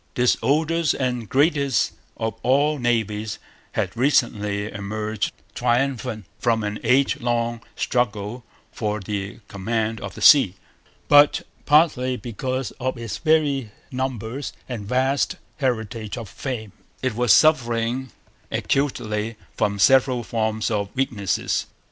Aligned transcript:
This 0.15 0.35
oldest 0.41 0.95
and 0.95 1.29
greatest 1.29 1.91
of 2.17 2.33
all 2.41 2.79
navies 2.79 3.37
had 3.73 3.95
recently 3.95 4.65
emerged 4.71 5.31
triumphant 5.53 6.25
from 6.39 6.63
an 6.63 6.79
age 6.83 7.19
long 7.21 7.61
struggle 7.75 8.43
for 8.71 8.99
the 8.99 9.41
command 9.47 10.01
of 10.01 10.15
the 10.15 10.21
sea. 10.23 10.55
But, 11.07 11.43
partly 11.67 12.17
because 12.17 12.71
of 12.79 12.97
its 12.97 13.19
very 13.19 13.69
numbers 13.91 14.53
and 14.67 14.87
vast 14.87 15.35
heritage 15.57 16.17
of 16.17 16.27
fame, 16.27 16.71
it 17.03 17.13
was 17.13 17.31
suffering 17.31 18.09
acutely 18.51 19.35
from 19.55 19.77
several 19.77 20.23
forms 20.23 20.71
of 20.71 20.89
weakness. 20.95 21.67